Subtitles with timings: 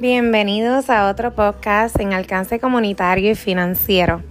[0.00, 4.22] Bienvenidos a otro podcast en alcance comunitario y financiero.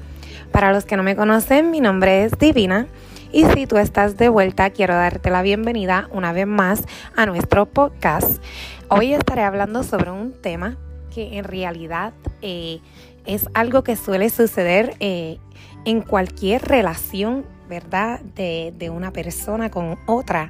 [0.52, 2.88] Para los que no me conocen, mi nombre es Divina
[3.32, 6.86] y si tú estás de vuelta, quiero darte la bienvenida una vez más
[7.16, 8.44] a nuestro podcast.
[8.88, 10.76] Hoy estaré hablando sobre un tema
[11.14, 12.80] que en realidad eh,
[13.28, 15.38] es algo que suele suceder eh,
[15.86, 18.22] en cualquier relación, ¿verdad?
[18.22, 20.50] De, de una persona con otra.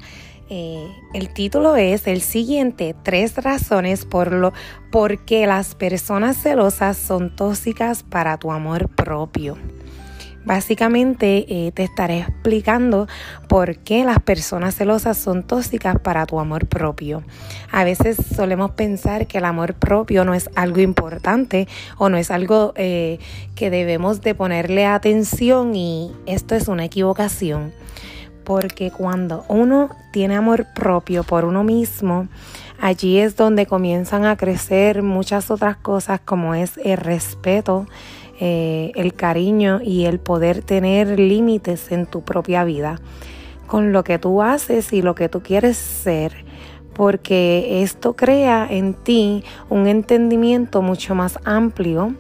[0.52, 4.52] Eh, el título es el siguiente, tres razones por lo
[4.92, 9.58] por qué las personas celosas son tóxicas para tu amor propio.
[10.46, 13.08] Básicamente eh, te estaré explicando
[13.48, 17.24] por qué las personas celosas son tóxicas para tu amor propio.
[17.72, 21.68] A veces solemos pensar que el amor propio no es algo importante
[22.00, 23.20] o no es algo eh,
[23.54, 27.72] que debemos de ponerle atención y esto es una equivocación
[28.50, 32.28] porque cuando uno tiene amor propio por uno mismo,
[32.82, 37.86] allí es donde comienzan a crecer muchas otras cosas como es el respeto,
[38.40, 43.00] eh, el cariño y el poder tener límites en tu propia vida,
[43.68, 46.50] con lo que tú haces y lo que tú quieres ser
[46.96, 52.16] porque esto crea en ti un entendimiento mucho más amplio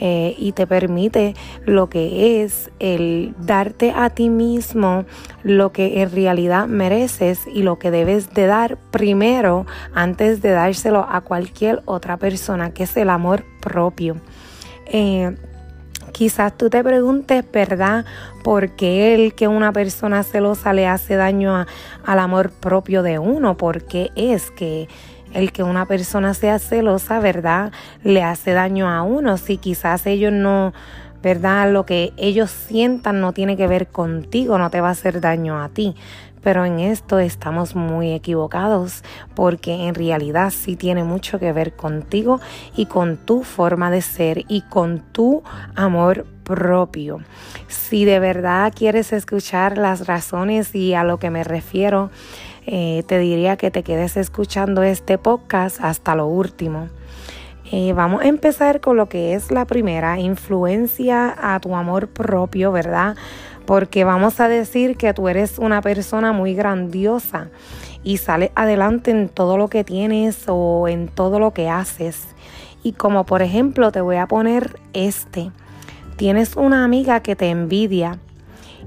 [0.00, 5.04] eh, y te permite lo que es el darte a ti mismo
[5.42, 11.06] lo que en realidad mereces y lo que debes de dar primero antes de dárselo
[11.08, 14.16] a cualquier otra persona, que es el amor propio.
[14.86, 15.36] Eh,
[16.12, 18.04] quizás tú te preguntes, ¿verdad?
[18.42, 21.66] ¿Por qué el que una persona celosa le hace daño
[22.04, 23.56] al amor propio de uno?
[23.56, 24.88] ¿Por qué es que
[25.34, 27.72] el que una persona sea celosa, ¿verdad?
[28.02, 29.36] Le hace daño a uno.
[29.36, 30.72] Si quizás ellos no,
[31.22, 31.72] ¿verdad?
[31.72, 35.62] Lo que ellos sientan no tiene que ver contigo, no te va a hacer daño
[35.62, 35.94] a ti.
[36.42, 39.02] Pero en esto estamos muy equivocados
[39.34, 42.40] porque en realidad sí tiene mucho que ver contigo
[42.76, 45.42] y con tu forma de ser y con tu
[45.74, 47.20] amor propio.
[47.66, 52.10] Si de verdad quieres escuchar las razones y a lo que me refiero,
[52.70, 56.88] eh, te diría que te quedes escuchando este podcast hasta lo último.
[57.72, 62.70] Eh, vamos a empezar con lo que es la primera, influencia a tu amor propio,
[62.70, 63.16] ¿verdad?
[63.64, 67.48] Porque vamos a decir que tú eres una persona muy grandiosa
[68.04, 72.34] y sales adelante en todo lo que tienes o en todo lo que haces.
[72.82, 75.52] Y como por ejemplo te voy a poner este,
[76.16, 78.18] tienes una amiga que te envidia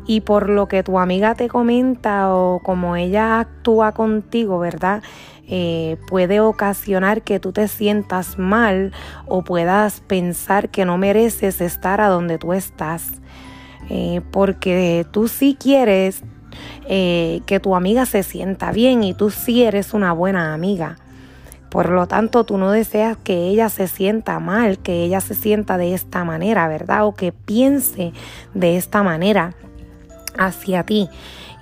[0.05, 5.03] y por lo que tu amiga te comenta o como ella actúa contigo, ¿verdad?
[5.47, 8.93] Eh, puede ocasionar que tú te sientas mal
[9.27, 13.21] o puedas pensar que no mereces estar a donde tú estás.
[13.89, 16.23] Eh, porque tú sí quieres
[16.87, 20.97] eh, que tu amiga se sienta bien y tú sí eres una buena amiga.
[21.69, 25.77] Por lo tanto, tú no deseas que ella se sienta mal, que ella se sienta
[25.77, 27.05] de esta manera, ¿verdad?
[27.05, 28.11] O que piense
[28.53, 29.55] de esta manera
[30.37, 31.09] hacia ti.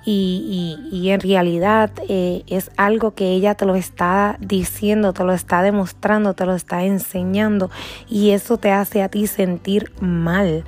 [0.02, 5.34] Y, y, en realidad eh, es algo que ella te lo está diciendo, te lo
[5.34, 7.70] está demostrando, te lo está enseñando
[8.08, 10.64] y eso te hace a ti sentir mal.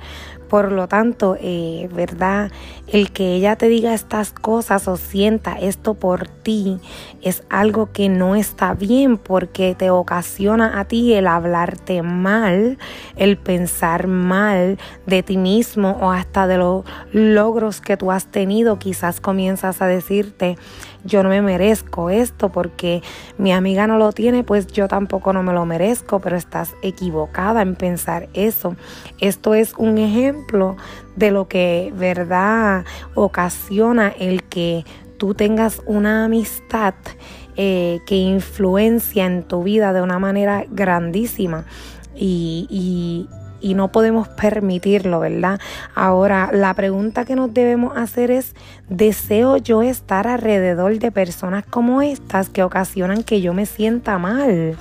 [0.53, 2.51] Por lo tanto, eh, ¿verdad?
[2.85, 6.79] El que ella te diga estas cosas o sienta esto por ti
[7.23, 12.77] es algo que no está bien porque te ocasiona a ti el hablarte mal,
[13.15, 14.77] el pensar mal
[15.07, 18.77] de ti mismo o hasta de los logros que tú has tenido.
[18.77, 20.59] Quizás comienzas a decirte,
[21.03, 23.01] yo no me merezco esto porque
[23.37, 27.61] mi amiga no lo tiene, pues yo tampoco no me lo merezco, pero estás equivocada
[27.61, 28.75] en pensar eso.
[29.19, 30.77] Esto es un ejemplo
[31.15, 34.85] de lo que verdad ocasiona el que
[35.17, 36.95] tú tengas una amistad
[37.55, 41.65] eh, que influencia en tu vida de una manera grandísima.
[42.15, 43.27] y, y
[43.63, 45.59] no podemos permitirlo, ¿verdad?
[45.95, 48.55] Ahora, la pregunta que nos debemos hacer es,
[48.89, 54.77] ¿deseo yo estar alrededor de personas como estas que ocasionan que yo me sienta mal?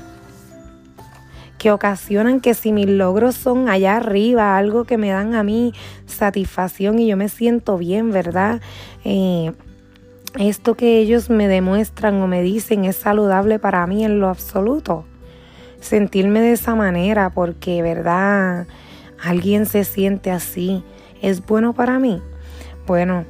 [1.58, 5.72] que ocasionan que si mis logros son allá arriba, algo que me dan a mí
[6.06, 8.60] satisfacción y yo me siento bien, ¿verdad?
[9.04, 9.52] Eh,
[10.40, 15.04] esto que ellos me demuestran o me dicen es saludable para mí en lo absoluto
[15.82, 18.66] sentirme de esa manera porque, ¿verdad?
[19.22, 20.82] Alguien se siente así.
[21.20, 22.20] ¿Es bueno para mí?
[22.86, 23.24] Bueno,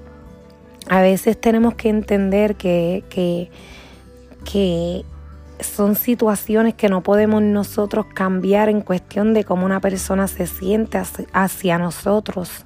[0.88, 3.50] a veces tenemos que entender que, que,
[4.50, 5.04] que
[5.60, 11.00] son situaciones que no podemos nosotros cambiar en cuestión de cómo una persona se siente
[11.32, 12.64] hacia nosotros.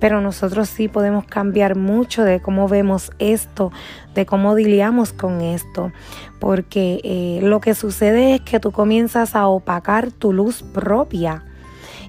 [0.00, 3.70] Pero nosotros sí podemos cambiar mucho de cómo vemos esto,
[4.14, 5.92] de cómo diliamos con esto,
[6.40, 11.44] porque eh, lo que sucede es que tú comienzas a opacar tu luz propia.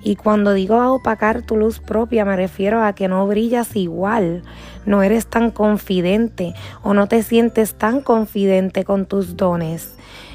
[0.03, 4.41] Y cuando digo a opacar tu luz propia, me refiero a que no brillas igual,
[4.85, 9.93] no eres tan confidente o no te sientes tan confidente con tus dones.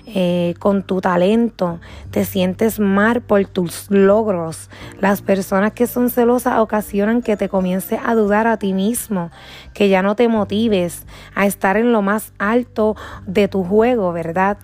[0.09, 1.81] Eh, con tu talento,
[2.13, 4.71] te sientes mal por tus logros.
[5.01, 9.33] Las personas que son celosas ocasionan que te comiences a dudar a ti mismo,
[9.75, 12.95] que ya no te motives a estar en lo más alto
[13.27, 14.59] de tu juego, ¿verdad?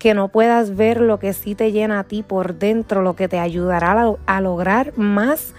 [0.00, 3.28] Que no puedas ver lo que sí te llena a ti por dentro, lo que
[3.28, 5.54] te ayudará a, lograr más.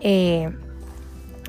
[0.00, 0.50] Eh,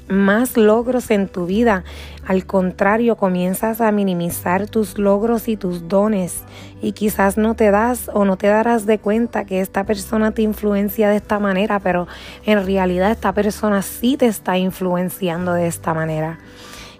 [0.07, 1.83] más logros en tu vida.
[2.27, 6.43] Al contrario, comienzas a minimizar tus logros y tus dones
[6.81, 10.41] y quizás no te das o no te darás de cuenta que esta persona te
[10.41, 12.07] influencia de esta manera, pero
[12.45, 16.39] en realidad esta persona sí te está influenciando de esta manera.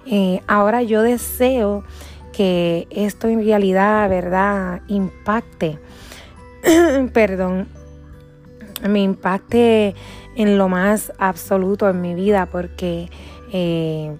[0.05, 1.83] Eh, ahora yo deseo
[2.31, 5.79] que esto en realidad, ¿verdad?, impacte,
[7.13, 7.67] perdón,
[8.87, 9.95] me impacte
[10.35, 13.09] en lo más absoluto en mi vida porque
[13.51, 14.15] eh,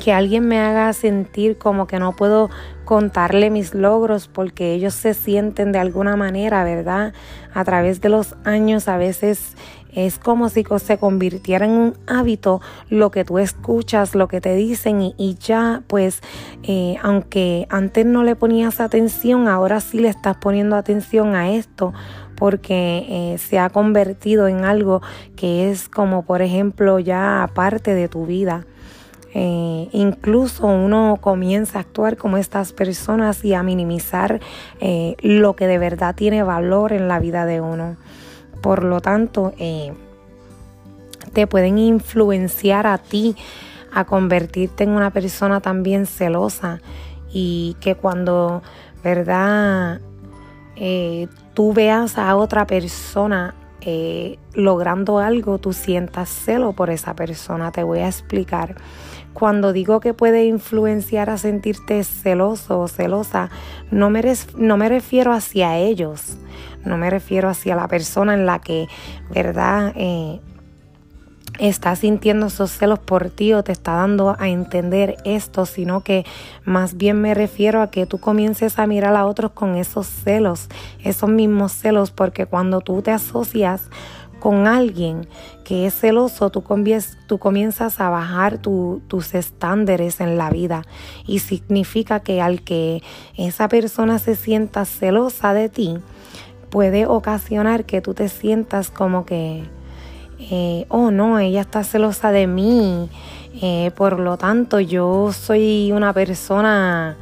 [0.00, 2.50] que alguien me haga sentir como que no puedo
[2.84, 7.12] contarle mis logros porque ellos se sienten de alguna manera, ¿verdad?
[7.54, 9.56] A través de los años a veces
[9.92, 14.54] es como si se convirtiera en un hábito lo que tú escuchas, lo que te
[14.54, 16.20] dicen y, ya pues
[16.62, 21.92] eh, aunque antes no le ponías atención, ahora sí le estás poniendo atención a esto
[22.40, 25.02] porque eh, se ha convertido en algo
[25.36, 28.64] que es como por ejemplo ya parte de tu vida.
[29.34, 34.40] Eh, incluso uno comienza a actuar como estas personas y a minimizar
[34.80, 37.96] eh, lo que de verdad tiene valor en la vida de uno.
[38.62, 39.52] Por lo tanto,
[41.32, 43.36] te pueden influenciar a ti
[43.92, 46.80] a convertirte en una persona también celosa
[47.32, 48.62] y que cuando,
[49.04, 50.00] ¿verdad?
[51.54, 57.72] Tú veas a otra persona eh, logrando algo, tú sientas celo por esa persona.
[57.72, 58.76] Te voy a explicar.
[59.32, 63.48] Cuando digo que puede influenciar a sentirte celoso o celosa,
[63.90, 64.20] no me,
[64.88, 66.36] refiero hacia ellos,
[66.84, 68.88] no me refiero hacia la persona en la que,
[69.32, 69.92] ¿verdad?
[69.94, 70.40] Eh,
[71.58, 76.24] está sintiendo esos celos por ti o te está dando a entender esto, sino que
[76.64, 80.68] más bien me refiero a que tú comiences a mirar a otros con esos celos,
[81.02, 83.90] esos mismos celos, porque cuando tú te asocias
[84.40, 85.28] con alguien
[85.64, 86.62] que es celoso, tú,
[87.38, 90.82] comienzas a bajar tus estándares en la vida.
[91.26, 93.02] Y significa que al que
[93.36, 95.98] esa persona se sienta celosa de ti,
[96.70, 99.64] puede ocasionar que tú te sientas como que
[100.40, 103.10] eh, oh no, ella está celosa de mí,
[103.60, 107.16] eh, por lo tanto yo soy una persona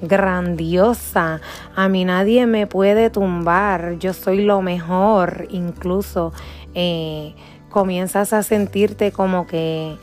[0.00, 1.40] grandiosa,
[1.74, 6.32] a mí nadie me puede tumbar, yo soy lo mejor, incluso
[6.74, 7.34] eh,
[7.70, 9.96] comienzas a sentirte como que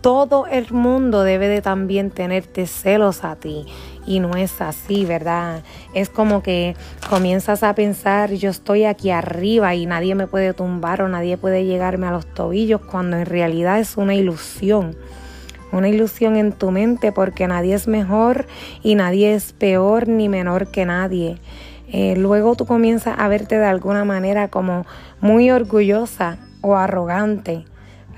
[0.00, 3.66] todo el mundo debe de también tenerte celos a ti
[4.06, 5.62] y no es así, ¿verdad?
[5.92, 6.76] Es como que
[7.10, 11.64] comienzas a pensar, yo estoy aquí arriba y nadie me puede tumbar o nadie puede
[11.64, 14.96] llegarme a los tobillos cuando en realidad es una ilusión.
[15.70, 18.46] Una ilusión en tu mente porque nadie es mejor
[18.82, 21.38] y nadie es peor ni menor que nadie.
[21.92, 24.86] Eh, luego tú comienzas a verte de alguna manera como
[25.20, 27.64] muy orgullosa o arrogante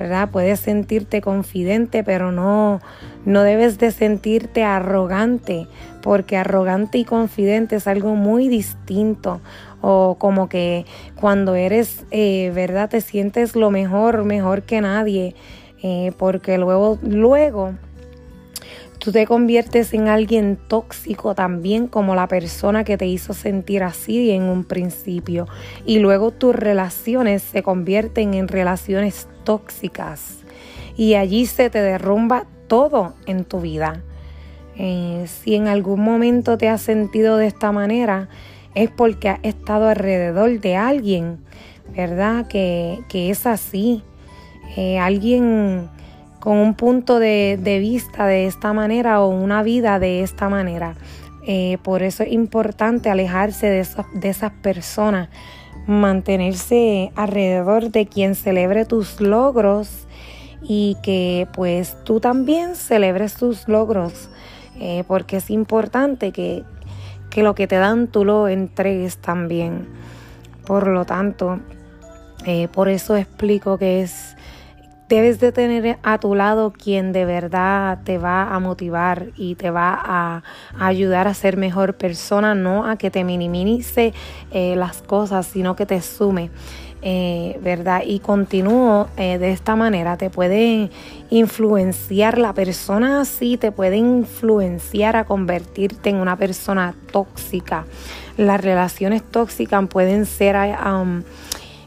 [0.00, 0.30] ¿verdad?
[0.30, 2.80] Puedes sentirte confidente, pero no,
[3.26, 5.66] no debes de sentirte arrogante,
[6.00, 9.42] porque arrogante y confidente es algo muy distinto.
[9.83, 10.87] O como que
[11.21, 12.88] cuando eres, eh, ¿verdad?
[12.88, 15.35] Te sientes lo mejor, mejor que nadie,
[15.83, 17.75] eh, porque luego, luego
[19.00, 24.30] Tú te conviertes en alguien tóxico también como la persona que te hizo sentir así
[24.30, 25.49] en un principio.
[25.87, 30.40] Y luego tus relaciones se convierten en relaciones tóxicas.
[30.99, 34.02] Y allí se te derrumba todo en tu vida.
[34.76, 38.28] Eh, si en algún momento te has sentido de esta manera,
[38.75, 41.38] es porque has estado alrededor de alguien,
[41.97, 42.49] ¿verdad?
[42.49, 44.02] Que, es así.
[44.76, 45.88] Eh, alguien
[46.40, 50.94] con un punto de, vista de esta manera o una vida de esta manera.
[51.47, 55.28] Eh, por eso es importante alejarse de, de esas personas,
[55.87, 60.06] mantenerse alrededor de quien celebre tus logros
[60.62, 64.30] y que pues tú también celebres tus logros,
[64.78, 66.64] eh, porque es importante que,
[67.30, 69.88] que lo que te dan tú lo entregues también.
[70.66, 71.61] Por lo tanto,
[72.47, 74.37] eh, por eso explico que es
[75.11, 79.73] debes de tener a tu lado quien de verdad te va a motivar y te
[79.73, 80.43] va a,
[80.79, 84.14] ayudar a ser mejor persona, no a que te minimice
[84.52, 86.50] eh, las cosas, sino que te sume.
[87.02, 88.02] Eh, ¿verdad?
[88.05, 90.90] Y continúo eh, de esta manera, te puede
[91.31, 97.87] influenciar la persona así, te puede influenciar a convertirte en una persona tóxica.
[98.37, 101.23] Las relaciones tóxicas pueden ser um,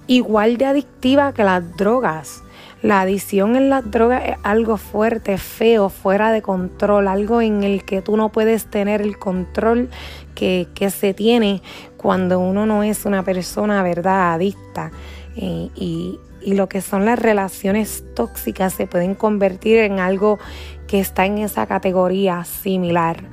[0.08, 2.42] igual de adictivas que las drogas.
[2.83, 7.85] La adicción en las drogas es algo fuerte, feo, fuera de control, algo en el
[7.85, 9.89] que tú no puedes tener el control
[10.35, 11.61] que, se tiene
[11.95, 14.91] cuando uno no es una persona, ¿verdad?, adicta.
[15.37, 20.37] Eh, y, y lo que son las relaciones tóxicas se pueden convertir en algo
[20.85, 23.23] que está en esa categoría similar.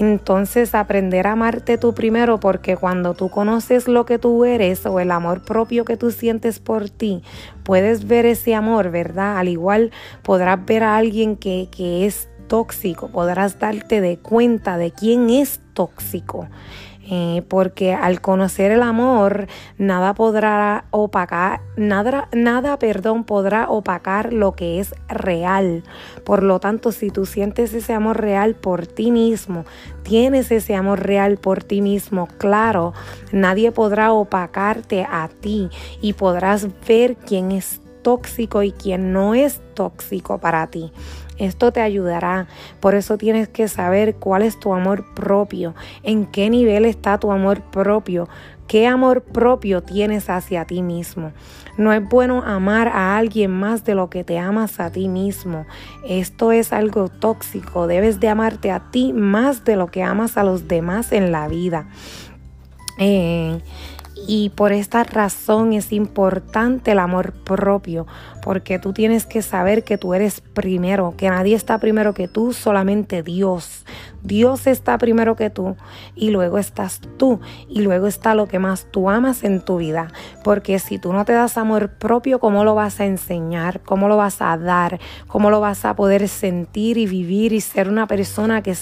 [0.00, 5.00] Entonces aprender a amarte tú primero porque cuando tú conoces lo que tú eres o
[5.00, 7.22] el amor propio que tú sientes por ti,
[7.62, 9.38] puedes ver ese amor, ¿verdad?
[9.38, 14.90] Al igual podrás ver a alguien que, que es tóxico, podrás darte de cuenta de
[14.90, 16.48] quién es tóxico.
[17.10, 19.46] Eh, porque al conocer el amor
[19.76, 25.82] nada podrá opacar, nada, nada, perdón, podrá opacar lo que es real.
[26.24, 29.66] Por lo tanto, si tú sientes ese amor real por ti mismo,
[30.02, 32.94] tienes ese amor real por ti mismo, claro,
[33.32, 35.68] nadie podrá opacarte a ti
[36.00, 40.90] y podrás ver quién es tóxico y quién no es tóxico para ti.
[41.38, 42.46] Esto te ayudará.
[42.80, 47.32] Por eso tienes que saber cuál es tu amor propio, en qué nivel está tu
[47.32, 48.28] amor propio,
[48.68, 51.32] qué amor propio tienes hacia ti mismo.
[51.76, 55.66] No es bueno amar a alguien más de lo que te amas a ti mismo.
[56.08, 57.86] Esto es algo tóxico.
[57.86, 61.48] Debes de amarte a ti más de lo que amas a los demás en la
[61.48, 61.88] vida.
[62.98, 63.58] Eh,
[64.26, 68.06] y por esta razón es importante el amor propio,
[68.42, 72.52] porque tú tienes que saber que tú eres primero, que nadie está primero que tú,
[72.52, 73.84] solamente Dios.
[74.22, 75.76] Dios está primero que tú
[76.14, 80.08] y luego estás tú y luego está lo que más tú amas en tu vida,
[80.42, 83.80] porque si tú no te das amor propio, ¿cómo lo vas a enseñar?
[83.80, 84.98] ¿Cómo lo vas a dar?
[85.26, 88.74] ¿Cómo lo vas a poder sentir y vivir y ser una persona que,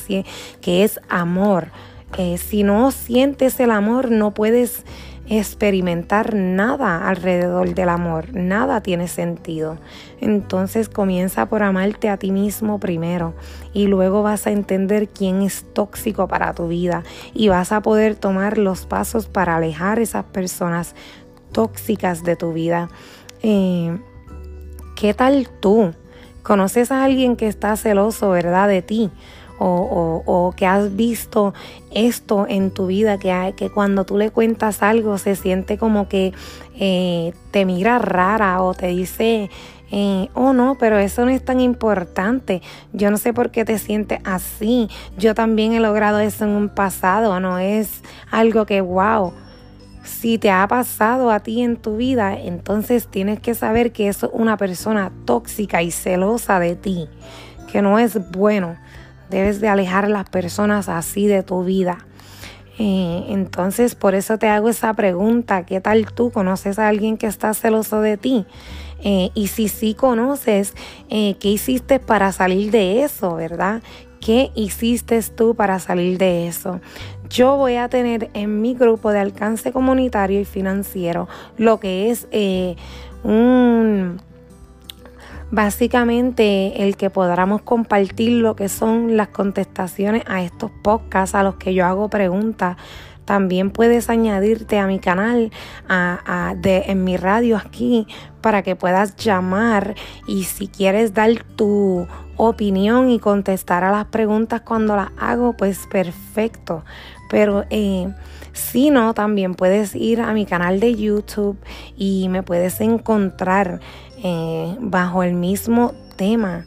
[0.61, 1.69] que es amor?
[2.19, 4.85] Eh, si no sientes el amor, no puedes
[5.39, 9.79] experimentar nada alrededor del amor, nada tiene sentido.
[10.21, 13.35] Entonces comienza por amarte a ti mismo primero
[13.73, 17.03] y luego vas a entender quién es tóxico para tu vida
[17.35, 20.95] y vas a poder tomar los pasos para alejar esas personas
[21.53, 22.89] tóxicas de tu vida.
[23.43, 23.99] Eh,
[24.97, 25.95] ¿Qué tal tú?
[26.43, 29.11] ¿Conoces a alguien que está celoso, verdad, de ti?
[29.65, 31.55] O, que has visto
[31.93, 36.33] esto en tu vida, que, que cuando tú le cuentas algo se siente como que
[36.79, 39.51] eh, te mira rara o te dice,
[39.95, 42.63] eh, oh no, pero eso no es tan importante.
[42.95, 44.89] Yo no sé por qué te sientes así.
[45.19, 49.35] Yo también he logrado eso en un pasado, no es algo que, wow.
[50.03, 54.25] Si te ha pasado a ti en tu vida, entonces tienes que saber que es
[54.33, 57.09] una persona tóxica y celosa de ti,
[57.71, 58.77] que no es bueno.
[59.33, 62.07] Debes de alejar a las personas así de tu vida.
[62.79, 67.27] Eh, entonces, por eso te hago esa pregunta, ¿qué tal tú conoces a alguien que
[67.27, 68.45] está celoso de ti?
[69.03, 70.75] Eh, y si sí conoces,
[71.09, 73.83] eh, ¿qué hiciste para salir de eso, verdad?
[74.21, 76.83] ¿Qué hiciste tú para salir de eso?
[77.31, 82.29] Yo voy a tener en mi grupo de alcance comunitario y financiero lo que es
[83.25, 84.21] un
[85.53, 91.57] básicamente el que podamos compartir lo que son las contestaciones a estos podcasts a los
[91.57, 92.79] que yo hago preguntas.
[93.27, 95.53] También puedes añadirte a mi canal,
[95.89, 98.09] a, de, en mi radio aquí,
[98.41, 99.95] para que puedas llamar
[100.27, 105.87] y si quieres dar tu opinión y contestar a las preguntas cuando las hago, pues
[105.87, 106.83] perfecto.
[107.31, 108.09] Pero eh,
[108.53, 111.59] si no, también puedes ir a mi canal de YouTube
[111.97, 113.81] y me puedes encontrar
[114.23, 116.65] eh, bajo el mismo tema,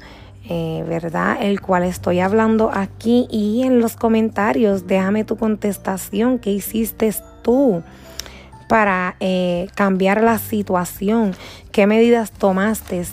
[0.50, 1.38] eh, ¿verdad?
[1.41, 7.83] El cual estoy hablando aquí y en los comentarios déjame tu contestación, ¿qué hiciste tú?
[8.67, 11.35] para eh, cambiar la situación,
[11.71, 13.03] qué medidas tomaste.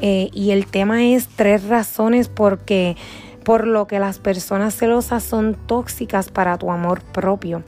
[0.00, 2.96] y el tema es tres razones porque
[3.42, 7.64] por lo que las personas celosas son tóxicas para tu amor propio.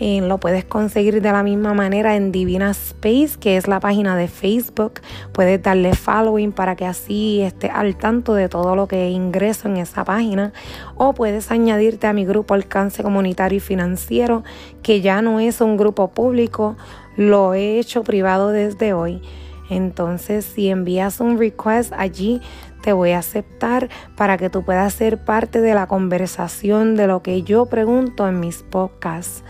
[0.00, 4.26] Lo puedes conseguir de la misma manera en Divina Space, que es la página de
[4.26, 4.94] Facebook.
[5.32, 9.76] Puedes darle following para que así esté al tanto de todo lo que ingreso en
[9.76, 10.52] esa página.
[10.96, 14.42] O puedes añadirte a mi grupo Alcance Comunitario y Financiero,
[14.82, 16.76] que ya no es un grupo público,
[17.16, 19.22] lo he hecho privado desde hoy.
[19.70, 22.42] Entonces, si envías un request allí,
[22.82, 27.22] te voy a aceptar para que tú puedas ser parte de la conversación de lo
[27.22, 29.44] que yo pregunto en mis podcasts.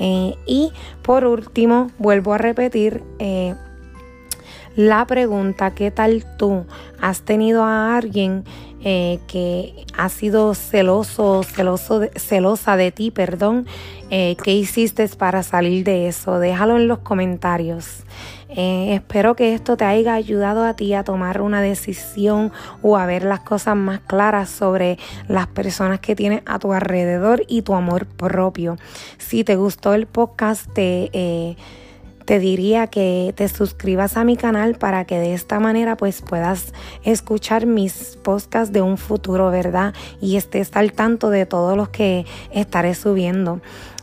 [0.00, 3.54] Eh, y por último, vuelvo a repetir, eh,
[4.74, 6.64] la pregunta, ¿qué tal tú?
[7.00, 8.44] ¿Has tenido a alguien
[8.82, 13.66] eh, que ha sido celoso, celoso celosa de ti, perdón?
[14.08, 16.40] ¿Qué hiciste para salir de eso?
[16.40, 18.02] Déjalo en los comentarios.
[18.56, 22.52] Eh, espero que esto te haya ayudado a ti a tomar una decisión
[22.82, 27.44] o a ver las cosas más claras sobre las personas que tienes a tu alrededor
[27.48, 28.76] y tu amor propio.
[29.18, 31.56] Si te gustó el podcast, te
[32.30, 36.72] te diría que te suscribas a mi canal para que de esta manera pues puedas
[37.02, 39.94] escuchar mis podcasts de un futuro, ¿verdad?
[40.20, 43.60] Y estés al tanto de todos los que estaré subiendo.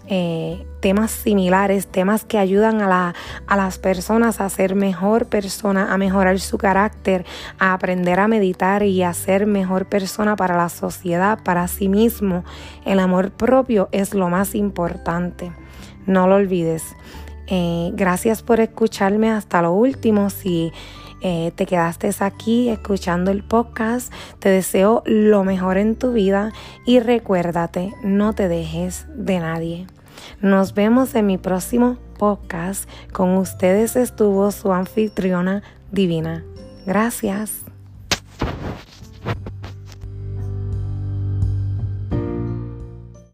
[0.10, 5.94] Eh, temas similares, temas que ayudan a, la, a las personas a ser mejor persona,
[5.94, 7.26] a mejorar su carácter,
[7.60, 12.46] a aprender a meditar y a ser mejor persona para la sociedad, para sí mismo.
[12.86, 15.52] El amor propio es lo más importante.
[16.06, 16.84] No lo olvides.
[17.48, 20.30] Eh, gracias por escucharme hasta lo último.
[20.30, 20.72] Si
[21.22, 26.54] eh, te quedaste aquí escuchando el podcast, te deseo lo mejor en tu vida
[26.86, 29.88] y recuérdate, no te dejes de nadie.
[30.42, 32.90] Nos vemos en mi próximo podcast.
[33.12, 36.44] Con ustedes estuvo su anfitriona divina.
[36.86, 37.67] Gracias.